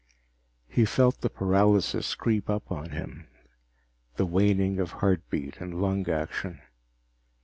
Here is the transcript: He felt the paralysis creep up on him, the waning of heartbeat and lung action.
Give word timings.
He 0.67 0.83
felt 0.83 1.21
the 1.21 1.29
paralysis 1.29 2.15
creep 2.15 2.49
up 2.49 2.71
on 2.71 2.89
him, 2.89 3.27
the 4.15 4.25
waning 4.25 4.79
of 4.79 4.93
heartbeat 4.93 5.57
and 5.61 5.79
lung 5.79 6.09
action. 6.09 6.59